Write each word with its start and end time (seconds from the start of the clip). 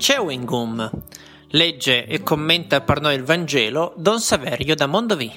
Chewing 0.00 0.46
Gum. 0.46 0.90
Legge 1.48 2.06
e 2.06 2.22
commenta 2.22 2.80
per 2.80 3.02
noi 3.02 3.16
il 3.16 3.22
Vangelo 3.22 3.92
Don 3.98 4.18
Saverio 4.18 4.74
da 4.74 4.86
Mondovì. 4.86 5.30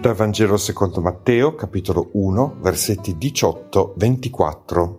Dal 0.00 0.14
Vangelo 0.14 0.56
secondo 0.56 1.00
Matteo, 1.00 1.56
capitolo 1.56 2.10
1, 2.12 2.58
versetti 2.60 3.16
18-24. 3.16 4.98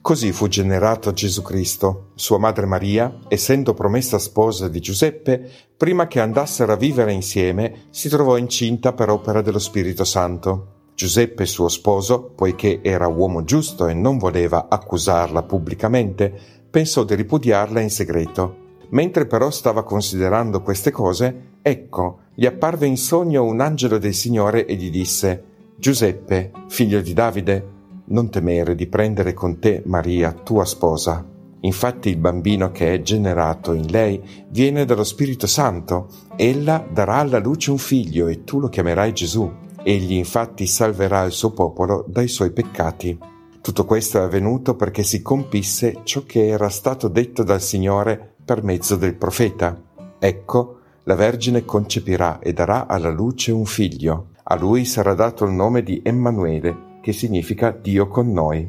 Così 0.00 0.32
fu 0.32 0.48
generato 0.48 1.12
Gesù 1.12 1.42
Cristo. 1.42 2.12
Sua 2.14 2.38
madre 2.38 2.64
Maria, 2.64 3.18
essendo 3.28 3.74
promessa 3.74 4.18
sposa 4.18 4.68
di 4.68 4.80
Giuseppe, 4.80 5.50
prima 5.76 6.06
che 6.06 6.20
andassero 6.20 6.72
a 6.72 6.76
vivere 6.76 7.12
insieme, 7.12 7.88
si 7.90 8.08
trovò 8.08 8.38
incinta 8.38 8.94
per 8.94 9.10
opera 9.10 9.42
dello 9.42 9.58
Spirito 9.58 10.04
Santo. 10.04 10.75
Giuseppe, 10.96 11.44
suo 11.44 11.68
sposo, 11.68 12.32
poiché 12.34 12.80
era 12.82 13.06
uomo 13.06 13.44
giusto 13.44 13.86
e 13.86 13.92
non 13.92 14.16
voleva 14.16 14.68
accusarla 14.70 15.42
pubblicamente, 15.42 16.32
pensò 16.70 17.04
di 17.04 17.14
ripudiarla 17.14 17.80
in 17.80 17.90
segreto. 17.90 18.64
Mentre 18.92 19.26
però 19.26 19.50
stava 19.50 19.82
considerando 19.84 20.62
queste 20.62 20.90
cose, 20.90 21.58
ecco, 21.60 22.20
gli 22.34 22.46
apparve 22.46 22.86
in 22.86 22.96
sogno 22.96 23.44
un 23.44 23.60
angelo 23.60 23.98
del 23.98 24.14
Signore 24.14 24.64
e 24.64 24.74
gli 24.74 24.88
disse 24.88 25.44
Giuseppe, 25.76 26.52
figlio 26.68 27.02
di 27.02 27.12
Davide, 27.12 27.68
non 28.06 28.30
temere 28.30 28.74
di 28.74 28.86
prendere 28.86 29.34
con 29.34 29.58
te 29.58 29.82
Maria, 29.84 30.32
tua 30.32 30.64
sposa. 30.64 31.22
Infatti 31.60 32.08
il 32.08 32.16
bambino 32.16 32.70
che 32.70 32.94
è 32.94 33.02
generato 33.02 33.74
in 33.74 33.90
lei 33.90 34.22
viene 34.48 34.86
dallo 34.86 35.04
Spirito 35.04 35.46
Santo. 35.46 36.08
Ella 36.36 36.82
darà 36.90 37.16
alla 37.16 37.38
luce 37.38 37.70
un 37.70 37.78
figlio 37.78 38.28
e 38.28 38.44
tu 38.44 38.60
lo 38.60 38.68
chiamerai 38.70 39.12
Gesù. 39.12 39.64
Egli 39.88 40.14
infatti 40.14 40.66
salverà 40.66 41.22
il 41.22 41.30
suo 41.30 41.52
popolo 41.52 42.04
dai 42.08 42.26
suoi 42.26 42.50
peccati. 42.50 43.16
Tutto 43.60 43.84
questo 43.84 44.18
è 44.18 44.22
avvenuto 44.22 44.74
perché 44.74 45.04
si 45.04 45.22
compisse 45.22 46.00
ciò 46.02 46.24
che 46.26 46.48
era 46.48 46.68
stato 46.70 47.06
detto 47.06 47.44
dal 47.44 47.62
Signore 47.62 48.34
per 48.44 48.64
mezzo 48.64 48.96
del 48.96 49.14
profeta. 49.14 49.80
Ecco, 50.18 50.78
la 51.04 51.14
Vergine 51.14 51.64
concepirà 51.64 52.40
e 52.40 52.52
darà 52.52 52.88
alla 52.88 53.10
luce 53.10 53.52
un 53.52 53.64
figlio. 53.64 54.30
A 54.42 54.56
lui 54.56 54.84
sarà 54.84 55.14
dato 55.14 55.44
il 55.44 55.52
nome 55.52 55.84
di 55.84 56.00
Emanuele, 56.02 56.98
che 57.00 57.12
significa 57.12 57.70
Dio 57.70 58.08
con 58.08 58.32
noi. 58.32 58.68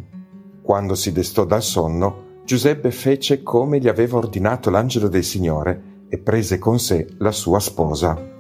Quando 0.62 0.94
si 0.94 1.12
destò 1.12 1.46
dal 1.46 1.64
sonno, 1.64 2.42
Giuseppe 2.46 2.92
fece 2.92 3.42
come 3.42 3.80
gli 3.80 3.88
aveva 3.88 4.18
ordinato 4.18 4.70
l'angelo 4.70 5.08
del 5.08 5.24
Signore 5.24 6.04
e 6.10 6.20
prese 6.20 6.60
con 6.60 6.78
sé 6.78 7.08
la 7.18 7.32
sua 7.32 7.60
sposa. 7.60 8.36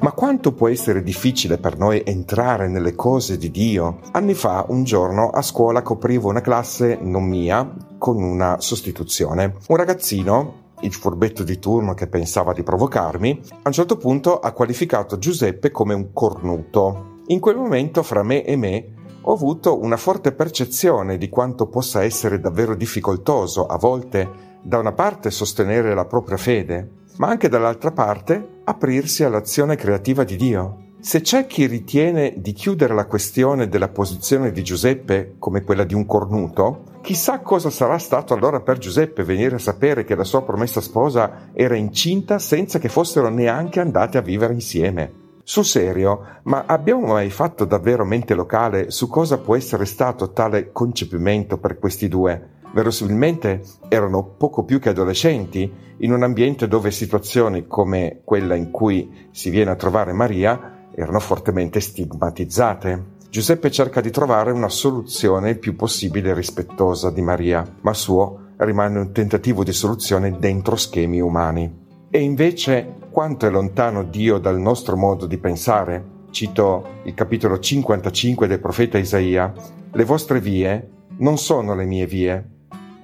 Ma 0.00 0.12
quanto 0.12 0.52
può 0.52 0.68
essere 0.68 1.02
difficile 1.02 1.58
per 1.58 1.76
noi 1.76 2.02
entrare 2.04 2.68
nelle 2.68 2.94
cose 2.94 3.36
di 3.36 3.50
Dio? 3.50 3.98
Anni 4.12 4.34
fa, 4.34 4.64
un 4.68 4.84
giorno, 4.84 5.30
a 5.30 5.42
scuola 5.42 5.82
coprivo 5.82 6.28
una 6.28 6.40
classe 6.40 6.98
non 7.00 7.24
mia 7.24 7.74
con 7.98 8.22
una 8.22 8.60
sostituzione. 8.60 9.56
Un 9.66 9.76
ragazzino 9.76 10.66
il 10.82 10.92
furbetto 10.92 11.42
di 11.42 11.58
turno 11.58 11.94
che 11.94 12.06
pensava 12.06 12.52
di 12.52 12.62
provocarmi, 12.62 13.40
a 13.50 13.62
un 13.64 13.72
certo 13.72 13.96
punto 13.96 14.38
ha 14.38 14.52
qualificato 14.52 15.18
Giuseppe 15.18 15.72
come 15.72 15.94
un 15.94 16.12
cornuto. 16.12 17.16
In 17.26 17.40
quel 17.40 17.56
momento, 17.56 18.04
fra 18.04 18.22
me 18.22 18.44
e 18.44 18.54
me, 18.54 18.92
ho 19.22 19.32
avuto 19.32 19.82
una 19.82 19.96
forte 19.96 20.30
percezione 20.30 21.18
di 21.18 21.28
quanto 21.28 21.66
possa 21.66 22.04
essere 22.04 22.38
davvero 22.38 22.76
difficoltoso 22.76 23.66
a 23.66 23.76
volte 23.76 24.46
da 24.62 24.78
una 24.78 24.92
parte 24.92 25.32
sostenere 25.32 25.92
la 25.92 26.04
propria 26.04 26.36
fede, 26.36 26.88
ma 27.16 27.28
anche 27.28 27.48
dall'altra 27.48 27.90
parte 27.90 28.57
aprirsi 28.68 29.24
all'azione 29.24 29.76
creativa 29.76 30.24
di 30.24 30.36
Dio. 30.36 30.82
Se 31.00 31.22
c'è 31.22 31.46
chi 31.46 31.64
ritiene 31.66 32.34
di 32.36 32.52
chiudere 32.52 32.92
la 32.92 33.06
questione 33.06 33.68
della 33.68 33.88
posizione 33.88 34.52
di 34.52 34.62
Giuseppe 34.62 35.36
come 35.38 35.62
quella 35.62 35.84
di 35.84 35.94
un 35.94 36.04
cornuto, 36.04 36.82
chissà 37.00 37.40
cosa 37.40 37.70
sarà 37.70 37.96
stato 37.96 38.34
allora 38.34 38.60
per 38.60 38.76
Giuseppe 38.76 39.24
venire 39.24 39.54
a 39.54 39.60
sapere 39.60 40.04
che 40.04 40.14
la 40.14 40.24
sua 40.24 40.42
promessa 40.42 40.82
sposa 40.82 41.48
era 41.54 41.76
incinta 41.76 42.38
senza 42.38 42.78
che 42.78 42.90
fossero 42.90 43.30
neanche 43.30 43.80
andate 43.80 44.18
a 44.18 44.22
vivere 44.22 44.52
insieme. 44.52 45.26
Sul 45.42 45.64
serio, 45.64 46.40
ma 46.42 46.64
abbiamo 46.66 47.06
mai 47.06 47.30
fatto 47.30 47.64
davvero 47.64 48.04
mente 48.04 48.34
locale 48.34 48.90
su 48.90 49.08
cosa 49.08 49.38
può 49.38 49.56
essere 49.56 49.86
stato 49.86 50.32
tale 50.32 50.72
concepimento 50.72 51.56
per 51.56 51.78
questi 51.78 52.06
due? 52.06 52.56
Verosimilmente 52.72 53.62
erano 53.88 54.24
poco 54.36 54.64
più 54.64 54.78
che 54.78 54.90
adolescenti 54.90 55.86
in 55.98 56.12
un 56.12 56.22
ambiente 56.22 56.68
dove 56.68 56.90
situazioni 56.90 57.66
come 57.66 58.20
quella 58.24 58.54
in 58.54 58.70
cui 58.70 59.28
si 59.30 59.50
viene 59.50 59.70
a 59.70 59.76
trovare 59.76 60.12
Maria 60.12 60.86
erano 60.94 61.20
fortemente 61.20 61.80
stigmatizzate. 61.80 63.16
Giuseppe 63.30 63.70
cerca 63.70 64.00
di 64.00 64.10
trovare 64.10 64.52
una 64.52 64.68
soluzione 64.68 65.50
il 65.50 65.58
più 65.58 65.76
possibile 65.76 66.34
rispettosa 66.34 67.10
di 67.10 67.20
Maria, 67.20 67.64
ma 67.82 67.92
suo 67.92 68.46
rimane 68.56 68.98
un 68.98 69.12
tentativo 69.12 69.64
di 69.64 69.72
soluzione 69.72 70.38
dentro 70.38 70.76
schemi 70.76 71.20
umani. 71.20 71.86
E 72.10 72.20
invece 72.20 72.94
quanto 73.10 73.46
è 73.46 73.50
lontano 73.50 74.04
Dio 74.04 74.38
dal 74.38 74.58
nostro 74.58 74.96
modo 74.96 75.26
di 75.26 75.38
pensare? 75.38 76.16
Cito 76.30 77.00
il 77.04 77.14
capitolo 77.14 77.58
55 77.58 78.46
del 78.46 78.60
profeta 78.60 78.98
Isaia. 78.98 79.52
Le 79.92 80.04
vostre 80.04 80.40
vie 80.40 80.90
non 81.18 81.38
sono 81.38 81.74
le 81.74 81.84
mie 81.84 82.06
vie, 82.06 82.57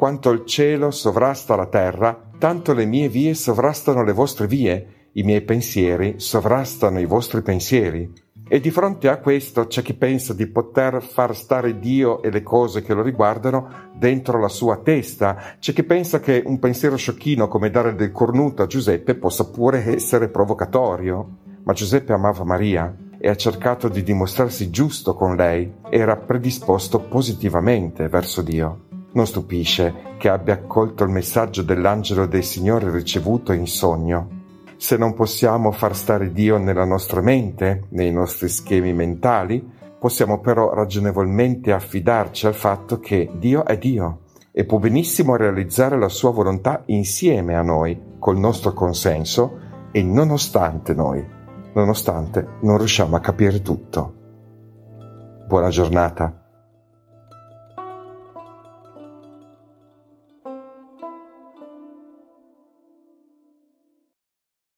quanto 0.04 0.32
il 0.32 0.44
cielo 0.44 0.90
sovrasta 0.90 1.56
la 1.56 1.64
terra, 1.64 2.28
tanto 2.36 2.74
le 2.74 2.84
mie 2.84 3.08
vie 3.08 3.32
sovrastano 3.32 4.04
le 4.04 4.12
vostre 4.12 4.46
vie, 4.46 5.08
i 5.12 5.22
miei 5.22 5.40
pensieri 5.40 6.16
sovrastano 6.18 7.00
i 7.00 7.06
vostri 7.06 7.40
pensieri. 7.40 8.12
E 8.46 8.60
di 8.60 8.70
fronte 8.70 9.08
a 9.08 9.16
questo 9.16 9.66
c'è 9.66 9.80
chi 9.80 9.94
pensa 9.94 10.34
di 10.34 10.46
poter 10.46 11.02
far 11.02 11.34
stare 11.34 11.78
Dio 11.78 12.20
e 12.20 12.30
le 12.30 12.42
cose 12.42 12.82
che 12.82 12.92
lo 12.92 13.00
riguardano 13.00 13.92
dentro 13.94 14.38
la 14.38 14.48
sua 14.48 14.76
testa. 14.76 15.56
C'è 15.58 15.72
chi 15.72 15.84
pensa 15.84 16.20
che 16.20 16.42
un 16.44 16.58
pensiero 16.58 16.96
sciocchino 16.96 17.48
come 17.48 17.70
dare 17.70 17.94
del 17.94 18.12
cornuto 18.12 18.62
a 18.62 18.66
Giuseppe 18.66 19.14
possa 19.14 19.48
pure 19.48 19.82
essere 19.86 20.28
provocatorio. 20.28 21.36
Ma 21.62 21.72
Giuseppe 21.72 22.12
amava 22.12 22.44
Maria 22.44 22.94
e 23.18 23.30
ha 23.30 23.36
cercato 23.36 23.88
di 23.88 24.02
dimostrarsi 24.02 24.68
giusto 24.68 25.14
con 25.14 25.34
lei. 25.34 25.76
Era 25.88 26.14
predisposto 26.18 27.00
positivamente 27.00 28.06
verso 28.08 28.42
Dio. 28.42 28.83
Non 29.14 29.26
stupisce 29.26 30.16
che 30.18 30.28
abbia 30.28 30.54
accolto 30.54 31.04
il 31.04 31.10
messaggio 31.10 31.62
dell'angelo 31.62 32.26
del 32.26 32.42
Signore 32.42 32.90
ricevuto 32.90 33.52
in 33.52 33.66
sogno. 33.66 34.42
Se 34.76 34.96
non 34.96 35.14
possiamo 35.14 35.70
far 35.70 35.94
stare 35.94 36.32
Dio 36.32 36.58
nella 36.58 36.84
nostra 36.84 37.20
mente, 37.20 37.84
nei 37.90 38.12
nostri 38.12 38.48
schemi 38.48 38.92
mentali, 38.92 39.64
possiamo 40.00 40.40
però 40.40 40.74
ragionevolmente 40.74 41.72
affidarci 41.72 42.46
al 42.46 42.54
fatto 42.54 42.98
che 42.98 43.30
Dio 43.38 43.64
è 43.64 43.78
Dio 43.78 44.18
e 44.50 44.64
può 44.64 44.78
benissimo 44.78 45.36
realizzare 45.36 45.96
la 45.96 46.08
sua 46.08 46.30
volontà 46.30 46.82
insieme 46.86 47.54
a 47.54 47.62
noi, 47.62 47.98
col 48.18 48.36
nostro 48.36 48.72
consenso 48.72 49.58
e 49.92 50.02
nonostante 50.02 50.92
noi, 50.92 51.24
nonostante 51.72 52.46
non 52.62 52.78
riusciamo 52.78 53.14
a 53.14 53.20
capire 53.20 53.62
tutto. 53.62 54.14
Buona 55.46 55.68
giornata. 55.68 56.43